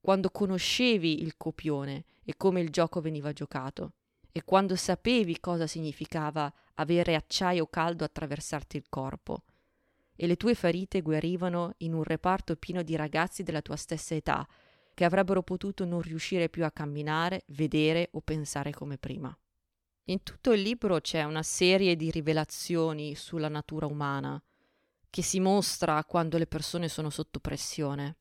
quando 0.00 0.30
conoscevi 0.30 1.22
il 1.22 1.36
copione 1.36 2.04
e 2.24 2.34
come 2.36 2.60
il 2.60 2.70
gioco 2.70 3.00
veniva 3.00 3.32
giocato, 3.32 3.92
e 4.32 4.42
quando 4.42 4.74
sapevi 4.74 5.38
cosa 5.38 5.66
significava 5.66 6.52
avere 6.74 7.14
acciaio 7.14 7.66
caldo 7.66 8.04
attraversarti 8.04 8.76
il 8.78 8.86
corpo, 8.88 9.42
e 10.16 10.26
le 10.26 10.36
tue 10.36 10.54
ferite 10.54 11.02
guarivano 11.02 11.74
in 11.78 11.92
un 11.94 12.02
reparto 12.02 12.56
pieno 12.56 12.82
di 12.82 12.96
ragazzi 12.96 13.42
della 13.42 13.62
tua 13.62 13.76
stessa 13.76 14.14
età, 14.14 14.46
che 14.94 15.04
avrebbero 15.04 15.42
potuto 15.42 15.84
non 15.84 16.00
riuscire 16.00 16.48
più 16.48 16.64
a 16.64 16.70
camminare, 16.70 17.44
vedere 17.48 18.08
o 18.12 18.20
pensare 18.22 18.72
come 18.72 18.96
prima. 18.96 19.36
In 20.04 20.22
tutto 20.22 20.52
il 20.52 20.62
libro 20.62 21.00
c'è 21.00 21.24
una 21.24 21.42
serie 21.42 21.96
di 21.96 22.10
rivelazioni 22.10 23.14
sulla 23.14 23.48
natura 23.48 23.86
umana 23.86 24.42
che 25.10 25.22
si 25.22 25.40
mostra 25.40 26.04
quando 26.04 26.38
le 26.38 26.46
persone 26.46 26.88
sono 26.88 27.10
sotto 27.10 27.40
pressione. 27.40 28.16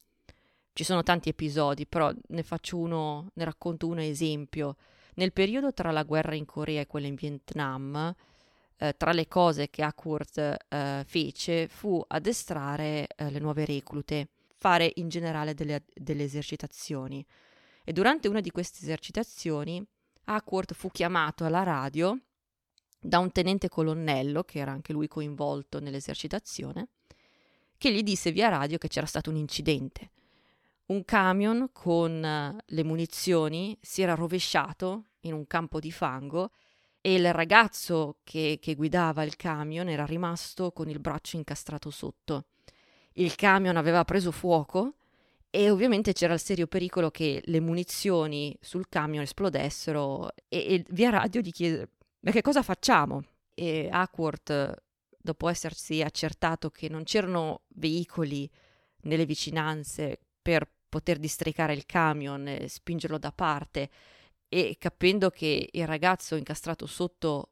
Ci 0.71 0.83
sono 0.83 1.03
tanti 1.03 1.29
episodi, 1.29 1.85
però 1.85 2.11
ne 2.27 2.43
faccio 2.43 2.77
uno, 2.77 3.31
ne 3.33 3.43
racconto 3.43 3.87
uno 3.87 4.01
esempio. 4.01 4.77
Nel 5.15 5.33
periodo 5.33 5.73
tra 5.73 5.91
la 5.91 6.03
guerra 6.03 6.35
in 6.35 6.45
Corea 6.45 6.81
e 6.81 6.87
quella 6.87 7.07
in 7.07 7.15
Vietnam, 7.15 8.13
eh, 8.77 8.95
tra 8.97 9.11
le 9.11 9.27
cose 9.27 9.69
che 9.69 9.83
Ackworth 9.83 10.37
eh, 10.37 11.03
fece 11.05 11.67
fu 11.67 12.03
addestrare 12.07 13.07
eh, 13.15 13.29
le 13.29 13.39
nuove 13.39 13.65
reclute, 13.65 14.29
fare 14.57 14.91
in 14.95 15.09
generale 15.09 15.53
delle, 15.53 15.83
delle 15.93 16.23
esercitazioni. 16.23 17.25
E 17.83 17.93
durante 17.93 18.27
una 18.27 18.41
di 18.41 18.51
queste 18.51 18.79
esercitazioni 18.81 19.85
Ackworth 20.25 20.73
fu 20.73 20.89
chiamato 20.89 21.45
alla 21.45 21.63
radio 21.63 22.19
da 22.99 23.19
un 23.19 23.31
tenente 23.31 23.69
colonnello, 23.69 24.43
che 24.43 24.59
era 24.59 24.71
anche 24.71 24.91
lui 24.91 25.07
coinvolto 25.07 25.79
nell'esercitazione, 25.79 26.87
che 27.77 27.93
gli 27.93 28.01
disse 28.01 28.31
via 28.31 28.49
radio 28.49 28.77
che 28.77 28.87
c'era 28.87 29.05
stato 29.05 29.29
un 29.29 29.35
incidente. 29.35 30.09
Un 30.87 31.05
camion 31.05 31.69
con 31.71 32.23
eh, 32.23 32.55
le 32.65 32.83
munizioni 32.83 33.77
si 33.81 34.01
era 34.01 34.15
rovesciato 34.15 35.05
in 35.21 35.33
un 35.33 35.45
campo 35.45 35.79
di 35.79 35.91
fango 35.91 36.51
e 37.05 37.13
il 37.13 37.31
ragazzo 37.33 38.17
che, 38.23 38.57
che 38.59 38.73
guidava 38.73 39.21
il 39.21 39.35
camion 39.35 39.89
era 39.89 40.07
rimasto 40.07 40.71
con 40.71 40.89
il 40.89 40.99
braccio 40.99 41.35
incastrato 41.35 41.91
sotto. 41.91 42.45
Il 43.13 43.35
camion 43.35 43.77
aveva 43.77 44.03
preso 44.03 44.31
fuoco 44.31 44.95
e 45.51 45.69
ovviamente 45.69 46.13
c'era 46.13 46.33
il 46.33 46.39
serio 46.39 46.65
pericolo 46.65 47.11
che 47.11 47.43
le 47.45 47.59
munizioni 47.59 48.57
sul 48.59 48.89
camion 48.89 49.21
esplodessero 49.21 50.31
e, 50.49 50.57
e 50.57 50.85
via 50.89 51.11
radio 51.11 51.41
gli 51.41 51.51
chiese 51.51 51.89
ma 52.21 52.31
che 52.31 52.41
cosa 52.41 52.63
facciamo? 52.63 53.23
E 53.53 53.87
Ackworth 53.91 54.81
dopo 55.15 55.47
essersi 55.47 56.01
accertato 56.01 56.71
che 56.71 56.89
non 56.89 57.03
c'erano 57.03 57.65
veicoli 57.75 58.49
nelle 59.01 59.27
vicinanze 59.27 60.21
per 60.41 60.67
poter 60.89 61.19
districare 61.19 61.73
il 61.73 61.85
camion 61.85 62.47
e 62.47 62.67
spingerlo 62.67 63.19
da 63.19 63.31
parte 63.31 63.91
e 64.55 64.77
capendo 64.79 65.29
che 65.29 65.67
il 65.69 65.85
ragazzo 65.85 66.37
incastrato 66.37 66.85
sotto, 66.85 67.51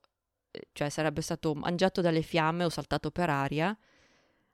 eh, 0.52 0.70
cioè 0.72 0.88
sarebbe 0.88 1.20
stato 1.20 1.54
mangiato 1.54 2.00
dalle 2.00 2.22
fiamme 2.22 2.64
o 2.64 2.70
saltato 2.70 3.12
per 3.12 3.30
aria, 3.30 3.78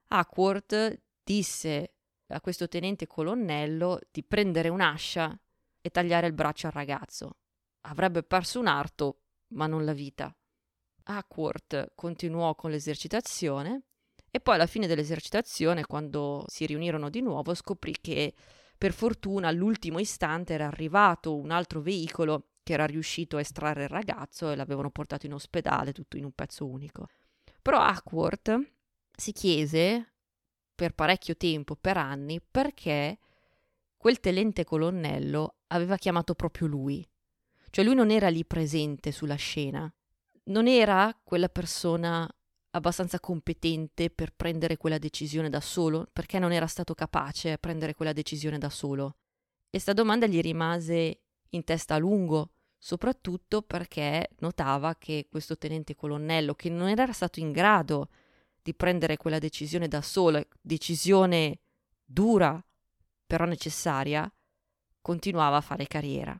Ackworth 0.07 0.99
disse 1.23 1.93
a 2.25 2.41
questo 2.41 2.67
tenente 2.67 3.05
colonnello 3.05 3.99
di 4.09 4.23
prendere 4.23 4.69
un'ascia 4.69 5.39
e 5.79 5.89
tagliare 5.91 6.25
il 6.25 6.33
braccio 6.33 6.65
al 6.65 6.73
ragazzo. 6.73 7.37
Avrebbe 7.81 8.23
perso 8.23 8.59
un 8.59 8.65
arto, 8.65 9.19
ma 9.49 9.67
non 9.67 9.85
la 9.85 9.93
vita. 9.93 10.35
Ackworth 11.03 11.91
continuò 11.93 12.55
con 12.55 12.71
l'esercitazione 12.71 13.83
e 14.31 14.39
poi 14.39 14.55
alla 14.55 14.65
fine 14.65 14.87
dell'esercitazione, 14.87 15.85
quando 15.85 16.45
si 16.47 16.65
riunirono 16.65 17.11
di 17.11 17.21
nuovo, 17.21 17.53
scoprì 17.53 17.93
che 18.01 18.33
per 18.79 18.93
fortuna 18.93 19.49
all'ultimo 19.49 19.99
istante 19.99 20.53
era 20.53 20.67
arrivato 20.67 21.35
un 21.35 21.51
altro 21.51 21.81
veicolo 21.81 22.51
che 22.63 22.71
era 22.71 22.85
riuscito 22.85 23.35
a 23.35 23.41
estrarre 23.41 23.83
il 23.83 23.89
ragazzo 23.89 24.49
e 24.49 24.55
l'avevano 24.55 24.89
portato 24.89 25.25
in 25.25 25.33
ospedale 25.33 25.91
tutto 25.91 26.15
in 26.15 26.23
un 26.23 26.31
pezzo 26.31 26.65
unico. 26.65 27.09
Però 27.61 27.77
Ackworth 27.77 28.71
si 29.11 29.33
chiese 29.33 30.13
per 30.73 30.95
parecchio 30.95 31.35
tempo, 31.35 31.75
per 31.75 31.97
anni, 31.97 32.39
perché 32.39 33.19
quel 33.97 34.21
tenente 34.21 34.63
colonnello 34.63 35.55
aveva 35.67 35.97
chiamato 35.97 36.33
proprio 36.33 36.67
lui. 36.67 37.05
Cioè 37.71 37.83
lui 37.83 37.95
non 37.95 38.11
era 38.11 38.29
lì 38.29 38.45
presente 38.45 39.11
sulla 39.11 39.35
scena, 39.35 39.93
non 40.45 40.67
era 40.67 41.13
quella 41.21 41.49
persona 41.49 42.33
abbastanza 42.71 43.19
competente 43.19 44.09
per 44.09 44.33
prendere 44.35 44.77
quella 44.77 44.97
decisione 44.97 45.49
da 45.49 45.61
solo, 45.61 46.07
perché 46.11 46.39
non 46.39 46.51
era 46.51 46.67
stato 46.67 46.93
capace 46.93 47.53
a 47.53 47.57
prendere 47.57 47.93
quella 47.95 48.13
decisione 48.13 48.57
da 48.57 48.69
solo. 48.69 49.17
E 49.69 49.79
sta 49.79 49.93
domanda 49.93 50.27
gli 50.27 50.41
rimase 50.41 51.21
in 51.49 51.63
testa 51.63 51.95
a 51.95 51.97
lungo, 51.97 52.51
soprattutto 52.77 53.61
perché 53.61 54.29
notava 54.39 54.95
che 54.95 55.27
questo 55.29 55.57
tenente 55.57 55.95
colonnello, 55.95 56.55
che 56.55 56.69
non 56.69 56.87
era 56.87 57.11
stato 57.11 57.39
in 57.39 57.51
grado 57.51 58.09
di 58.61 58.73
prendere 58.73 59.17
quella 59.17 59.39
decisione 59.39 59.87
da 59.87 60.01
solo, 60.01 60.45
decisione 60.61 61.59
dura 62.03 62.63
però 63.25 63.45
necessaria, 63.45 64.31
continuava 65.01 65.57
a 65.57 65.61
fare 65.61 65.85
carriera. 65.85 66.39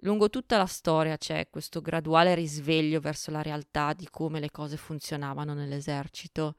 Lungo 0.00 0.28
tutta 0.28 0.58
la 0.58 0.66
storia 0.66 1.16
c'è 1.16 1.48
questo 1.50 1.80
graduale 1.80 2.34
risveglio 2.34 3.00
verso 3.00 3.30
la 3.30 3.42
realtà 3.42 3.92
di 3.92 4.08
come 4.10 4.40
le 4.40 4.50
cose 4.50 4.76
funzionavano 4.76 5.54
nell'esercito. 5.54 6.56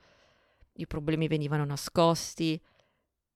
I 0.74 0.88
problemi 0.88 1.28
venivano 1.28 1.64
nascosti, 1.66 2.60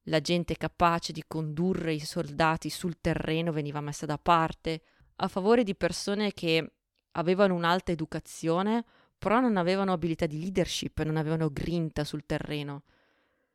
la 0.06 0.20
gente 0.20 0.56
capace 0.56 1.12
di 1.12 1.24
condurre 1.26 1.94
i 1.94 2.00
soldati 2.00 2.68
sul 2.68 3.00
terreno 3.00 3.52
veniva 3.52 3.80
messa 3.80 4.06
da 4.06 4.18
parte, 4.18 4.82
a 5.16 5.28
favore 5.28 5.62
di 5.62 5.76
persone 5.76 6.32
che 6.32 6.72
avevano 7.12 7.54
un'alta 7.54 7.92
educazione 7.92 8.84
però 9.22 9.38
non 9.38 9.56
avevano 9.56 9.92
abilità 9.92 10.26
di 10.26 10.40
leadership, 10.40 11.00
non 11.02 11.16
avevano 11.16 11.48
grinta 11.52 12.02
sul 12.02 12.26
terreno. 12.26 12.82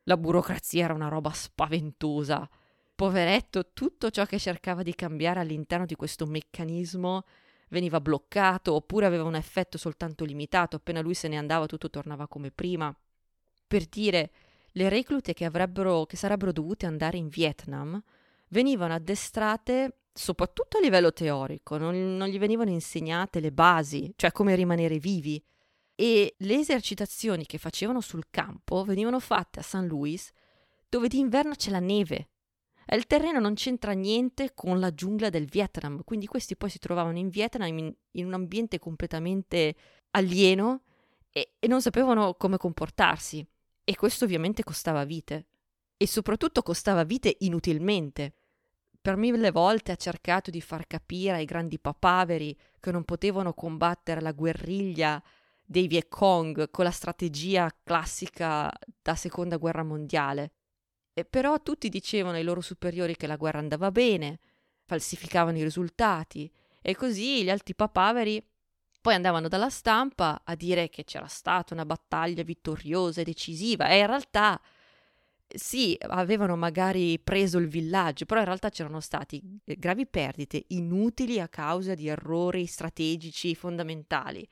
La 0.03 0.15
burocrazia 0.15 0.85
era 0.85 0.93
una 0.93 1.09
roba 1.09 1.29
spaventosa. 1.31 2.49
Poveretto, 2.97 3.73
tutto 3.73 4.09
ciò 4.09 4.25
che 4.25 4.39
cercava 4.39 4.81
di 4.81 4.95
cambiare 4.95 5.39
all'interno 5.39 5.85
di 5.85 5.93
questo 5.93 6.25
meccanismo 6.25 7.25
veniva 7.69 8.01
bloccato 8.01 8.73
oppure 8.73 9.05
aveva 9.05 9.23
un 9.23 9.35
effetto 9.35 9.77
soltanto 9.77 10.25
limitato, 10.25 10.77
appena 10.77 11.01
lui 11.01 11.13
se 11.13 11.27
ne 11.27 11.37
andava 11.37 11.67
tutto 11.67 11.91
tornava 11.91 12.27
come 12.27 12.49
prima. 12.49 12.91
Per 13.67 13.85
dire, 13.85 14.31
le 14.71 14.89
reclute 14.89 15.35
che, 15.35 15.47
che 15.47 16.17
sarebbero 16.17 16.51
dovute 16.51 16.87
andare 16.87 17.17
in 17.17 17.27
Vietnam 17.27 18.01
venivano 18.47 18.95
addestrate 18.95 19.99
soprattutto 20.11 20.77
a 20.77 20.81
livello 20.81 21.13
teorico, 21.13 21.77
non, 21.77 22.17
non 22.17 22.27
gli 22.29 22.39
venivano 22.39 22.71
insegnate 22.71 23.39
le 23.39 23.51
basi, 23.51 24.11
cioè 24.15 24.31
come 24.31 24.55
rimanere 24.55 24.97
vivi 24.97 25.39
e 25.93 26.33
le 26.35 26.55
esercitazioni 26.55 27.45
che 27.45 27.59
facevano 27.59 28.01
sul 28.01 28.25
campo 28.31 28.83
venivano 28.83 29.19
fatte 29.19 29.59
a 29.59 29.61
San 29.61 29.85
Luis, 29.85 30.31
dove 30.89 31.07
d'inverno 31.07 31.53
c'è 31.53 31.69
la 31.69 31.79
neve. 31.79 32.29
Il 32.89 33.05
terreno 33.05 33.39
non 33.39 33.53
c'entra 33.53 33.91
niente 33.91 34.53
con 34.53 34.79
la 34.79 34.93
giungla 34.93 35.29
del 35.29 35.45
Vietnam, 35.45 36.03
quindi 36.05 36.25
questi 36.25 36.55
poi 36.55 36.69
si 36.69 36.79
trovavano 36.79 37.17
in 37.17 37.29
Vietnam 37.29 37.77
in, 37.77 37.93
in 38.11 38.25
un 38.25 38.33
ambiente 38.33 38.79
completamente 38.79 39.75
alieno 40.11 40.83
e, 41.31 41.55
e 41.59 41.67
non 41.67 41.81
sapevano 41.81 42.35
come 42.35 42.57
comportarsi. 42.57 43.45
E 43.83 43.95
questo 43.95 44.23
ovviamente 44.23 44.63
costava 44.63 45.03
vite. 45.03 45.47
E 45.97 46.07
soprattutto 46.07 46.61
costava 46.61 47.03
vite 47.03 47.35
inutilmente. 47.39 48.33
Per 49.01 49.17
mille 49.17 49.51
volte 49.51 49.91
ha 49.91 49.95
cercato 49.95 50.49
di 50.49 50.61
far 50.61 50.87
capire 50.87 51.37
ai 51.37 51.45
grandi 51.45 51.79
papaveri 51.79 52.57
che 52.79 52.91
non 52.91 53.03
potevano 53.03 53.53
combattere 53.53 54.21
la 54.21 54.31
guerriglia 54.31 55.21
dei 55.65 55.87
Viet 55.87 56.07
Cong 56.07 56.69
con 56.71 56.85
la 56.85 56.91
strategia 56.91 57.69
classica 57.83 58.71
da 59.01 59.15
seconda 59.15 59.57
guerra 59.57 59.83
mondiale. 59.83 60.53
E 61.17 61.25
però 61.25 61.59
tutti 61.63 61.89
dicevano 61.89 62.37
ai 62.37 62.43
loro 62.43 62.61
superiori 62.61 63.15
che 63.15 63.25
la 63.25 63.37
guerra 63.37 63.57
andava 63.57 63.89
bene, 63.89 64.37
falsificavano 64.85 65.57
i 65.57 65.63
risultati 65.63 66.47
e 66.79 66.95
così 66.95 67.43
gli 67.43 67.49
alti 67.49 67.73
papaveri 67.73 68.39
poi 69.01 69.15
andavano 69.15 69.47
dalla 69.47 69.71
stampa 69.71 70.43
a 70.43 70.53
dire 70.53 70.89
che 70.89 71.05
c'era 71.05 71.25
stata 71.25 71.73
una 71.73 71.87
battaglia 71.87 72.43
vittoriosa 72.43 73.21
e 73.21 73.23
decisiva 73.23 73.89
e 73.89 73.97
in 73.97 74.05
realtà 74.05 74.61
sì, 75.47 75.97
avevano 76.01 76.55
magari 76.55 77.17
preso 77.17 77.57
il 77.57 77.67
villaggio, 77.67 78.25
però 78.25 78.41
in 78.41 78.45
realtà 78.45 78.69
c'erano 78.69 78.99
stati 78.99 79.41
gravi 79.63 80.05
perdite 80.05 80.65
inutili 80.67 81.39
a 81.39 81.47
causa 81.47 81.95
di 81.95 82.07
errori 82.07 82.67
strategici 82.67 83.55
fondamentali 83.55 84.47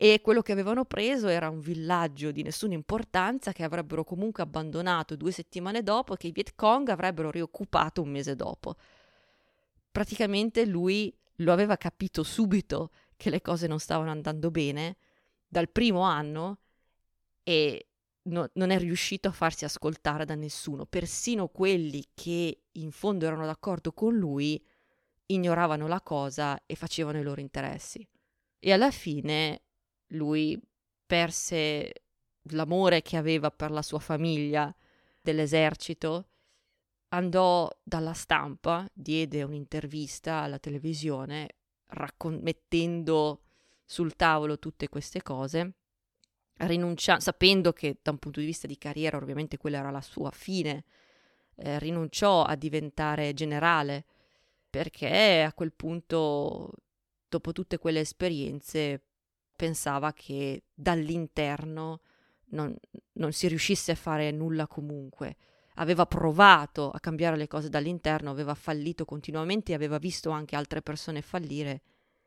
e 0.00 0.20
quello 0.22 0.42
che 0.42 0.52
avevano 0.52 0.84
preso 0.84 1.26
era 1.26 1.48
un 1.48 1.58
villaggio 1.58 2.30
di 2.30 2.44
nessuna 2.44 2.74
importanza 2.74 3.50
che 3.50 3.64
avrebbero 3.64 4.04
comunque 4.04 4.44
abbandonato 4.44 5.16
due 5.16 5.32
settimane 5.32 5.82
dopo 5.82 6.14
e 6.14 6.16
che 6.16 6.28
i 6.28 6.30
Viet 6.30 6.54
Cong 6.54 6.88
avrebbero 6.88 7.32
rioccupato 7.32 8.00
un 8.00 8.10
mese 8.10 8.36
dopo. 8.36 8.76
Praticamente 9.90 10.64
lui 10.66 11.12
lo 11.38 11.52
aveva 11.52 11.76
capito 11.76 12.22
subito 12.22 12.92
che 13.16 13.28
le 13.28 13.42
cose 13.42 13.66
non 13.66 13.80
stavano 13.80 14.12
andando 14.12 14.52
bene 14.52 14.98
dal 15.48 15.68
primo 15.68 16.02
anno 16.02 16.60
e 17.42 17.88
no, 18.22 18.48
non 18.52 18.70
è 18.70 18.78
riuscito 18.78 19.26
a 19.26 19.32
farsi 19.32 19.64
ascoltare 19.64 20.24
da 20.24 20.36
nessuno. 20.36 20.86
Persino 20.86 21.48
quelli 21.48 22.04
che 22.14 22.66
in 22.70 22.92
fondo 22.92 23.26
erano 23.26 23.46
d'accordo 23.46 23.90
con 23.90 24.14
lui 24.14 24.64
ignoravano 25.26 25.88
la 25.88 26.00
cosa 26.00 26.62
e 26.66 26.76
facevano 26.76 27.18
i 27.18 27.24
loro 27.24 27.40
interessi. 27.40 28.06
E 28.60 28.72
alla 28.72 28.92
fine 28.92 29.62
lui 30.08 30.60
perse 31.06 31.92
l'amore 32.50 33.02
che 33.02 33.16
aveva 33.16 33.50
per 33.50 33.70
la 33.70 33.82
sua 33.82 33.98
famiglia 33.98 34.74
dell'esercito, 35.20 36.28
andò 37.08 37.70
dalla 37.82 38.12
stampa, 38.12 38.88
diede 38.92 39.42
un'intervista 39.42 40.36
alla 40.40 40.58
televisione 40.58 41.56
raccon- 41.86 42.40
mettendo 42.42 43.42
sul 43.84 44.16
tavolo 44.16 44.58
tutte 44.58 44.88
queste 44.88 45.22
cose, 45.22 45.74
rinuncia- 46.58 47.20
sapendo 47.20 47.72
che 47.72 47.98
da 48.02 48.10
un 48.10 48.18
punto 48.18 48.40
di 48.40 48.46
vista 48.46 48.66
di 48.66 48.76
carriera 48.76 49.16
ovviamente 49.16 49.56
quella 49.56 49.78
era 49.78 49.90
la 49.90 50.00
sua 50.00 50.30
fine, 50.30 50.84
eh, 51.56 51.78
rinunciò 51.78 52.42
a 52.42 52.54
diventare 52.56 53.32
generale 53.34 54.04
perché 54.70 55.42
a 55.42 55.52
quel 55.54 55.72
punto, 55.72 56.70
dopo 57.28 57.52
tutte 57.52 57.78
quelle 57.78 58.00
esperienze, 58.00 59.02
pensava 59.58 60.12
che 60.12 60.62
dall'interno 60.72 62.00
non, 62.50 62.72
non 63.14 63.32
si 63.32 63.48
riuscisse 63.48 63.90
a 63.90 63.96
fare 63.96 64.30
nulla 64.30 64.68
comunque. 64.68 65.36
Aveva 65.74 66.06
provato 66.06 66.90
a 66.90 67.00
cambiare 67.00 67.36
le 67.36 67.48
cose 67.48 67.68
dall'interno, 67.68 68.30
aveva 68.30 68.54
fallito 68.54 69.04
continuamente 69.04 69.74
aveva 69.74 69.98
visto 69.98 70.30
anche 70.30 70.54
altre 70.54 70.80
persone 70.80 71.22
fallire 71.22 71.82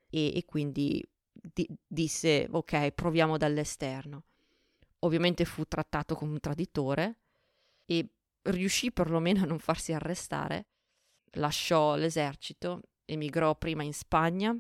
e, 0.10 0.36
e 0.36 0.46
quindi 0.46 1.02
di, 1.32 1.68
disse 1.88 2.48
ok, 2.52 2.92
proviamo 2.92 3.38
dall'esterno. 3.38 4.24
Ovviamente 5.00 5.46
fu 5.46 5.64
trattato 5.66 6.16
come 6.16 6.34
un 6.34 6.40
traditore 6.42 7.16
e 7.86 8.08
riuscì 8.44 8.92
perlomeno 8.92 9.44
a 9.44 9.46
non 9.46 9.60
farsi 9.60 9.94
arrestare. 9.94 10.66
Lasciò 11.36 11.96
l'esercito, 11.96 12.82
emigrò 13.06 13.56
prima 13.56 13.84
in 13.84 13.94
Spagna, 13.94 14.54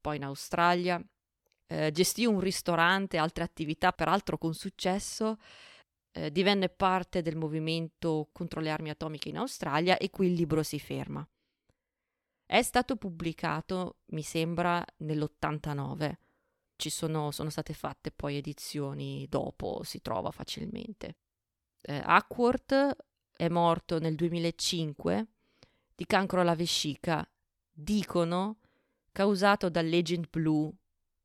poi 0.00 0.16
in 0.16 0.24
Australia, 0.24 1.02
eh, 1.66 1.90
gestì 1.90 2.24
un 2.26 2.40
ristorante 2.40 3.16
e 3.16 3.18
altre 3.18 3.44
attività, 3.44 3.92
peraltro 3.92 4.38
con 4.38 4.54
successo, 4.54 5.38
eh, 6.12 6.32
divenne 6.32 6.68
parte 6.68 7.22
del 7.22 7.36
movimento 7.36 8.28
contro 8.32 8.60
le 8.60 8.70
armi 8.70 8.90
atomiche 8.90 9.28
in 9.28 9.38
Australia 9.38 9.96
e 9.98 10.10
qui 10.10 10.28
il 10.28 10.34
libro 10.34 10.62
si 10.62 10.78
ferma. 10.78 11.26
È 12.44 12.62
stato 12.62 12.96
pubblicato, 12.96 13.98
mi 14.06 14.22
sembra, 14.22 14.84
nell'89. 14.98 16.14
ci 16.76 16.90
sono, 16.90 17.30
sono 17.30 17.48
state 17.48 17.72
fatte 17.72 18.10
poi 18.10 18.36
edizioni 18.36 19.26
dopo, 19.28 19.82
si 19.82 20.02
trova 20.02 20.30
facilmente. 20.30 21.16
Eh, 21.80 22.00
Ackworth 22.04 22.96
è 23.34 23.48
morto 23.48 23.98
nel 23.98 24.14
2005 24.14 25.26
di 25.94 26.04
cancro 26.06 26.42
alla 26.42 26.54
vescica, 26.54 27.26
dicono 27.72 28.58
causato 29.10 29.70
dall'Agent 29.70 30.28
Blue, 30.28 30.70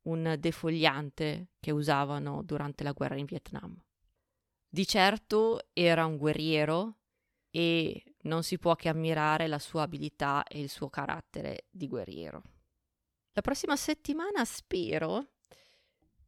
un 0.04 0.36
defogliante 0.40 1.50
che 1.60 1.72
usavano 1.72 2.42
durante 2.44 2.84
la 2.84 2.92
guerra 2.92 3.18
in 3.18 3.26
Vietnam. 3.26 3.80
Di 4.68 4.88
certo 4.88 5.68
era 5.74 6.06
un 6.06 6.18
guerriero 6.18 6.98
e 7.50 8.16
non 8.22 8.44
si 8.44 8.58
può 8.58 8.76
che 8.76 8.90
ammirare 8.90 9.48
la 9.48 9.60
sua 9.60 9.84
abilità 9.84 10.44
e 10.44 10.60
il 10.62 10.70
suo 10.70 10.90
carattere 10.90 11.66
di 11.70 11.88
guerriero. 11.88 12.42
La 13.34 13.42
prossima 13.42 13.76
settimana 13.76 14.46
spero 14.46 15.34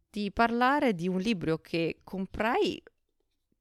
di 0.10 0.32
parlare 0.32 0.94
di 0.94 1.08
un 1.08 1.20
libro 1.20 1.58
che 1.58 2.02
comprai, 2.04 2.84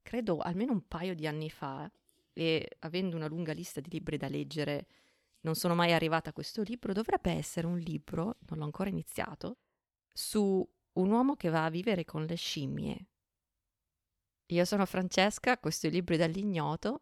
credo, 0.01 0.37
almeno 0.39 0.73
un 0.73 0.87
paio 0.87 1.15
di 1.15 1.25
anni 1.25 1.49
fa 1.49 1.89
e 2.33 2.77
avendo 2.79 3.15
una 3.15 3.27
lunga 3.27 3.53
lista 3.53 3.79
di 3.79 3.89
libri 3.89 4.17
da 4.17 4.27
leggere 4.27 4.87
non 5.41 5.55
sono 5.55 5.75
mai 5.75 5.93
arrivata 5.93 6.29
a 6.29 6.33
questo 6.33 6.61
libro, 6.61 6.93
dovrebbe 6.93 7.31
essere 7.31 7.67
un 7.67 7.77
libro, 7.77 8.37
non 8.47 8.59
l'ho 8.59 8.65
ancora 8.65 8.89
iniziato, 8.89 9.57
su 10.13 10.65
un 10.93 11.11
uomo 11.11 11.35
che 11.35 11.49
va 11.49 11.65
a 11.65 11.69
vivere 11.69 12.05
con 12.05 12.25
le 12.25 12.35
scimmie. 12.35 13.07
Io 14.47 14.65
sono 14.65 14.85
Francesca, 14.85 15.57
questo 15.57 15.87
è 15.87 15.89
Libri 15.89 16.15
dall'ignoto. 16.15 17.01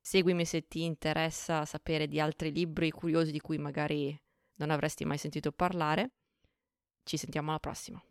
Seguimi 0.00 0.46
se 0.46 0.66
ti 0.66 0.84
interessa 0.84 1.66
sapere 1.66 2.08
di 2.08 2.18
altri 2.18 2.50
libri 2.50 2.90
curiosi 2.90 3.30
di 3.30 3.40
cui 3.40 3.58
magari 3.58 4.18
non 4.54 4.70
avresti 4.70 5.04
mai 5.04 5.18
sentito 5.18 5.52
parlare. 5.52 6.12
Ci 7.02 7.18
sentiamo 7.18 7.50
alla 7.50 7.60
prossima. 7.60 8.02